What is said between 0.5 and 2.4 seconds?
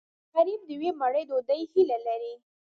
د یوې مړۍ ډوډۍ هیله لري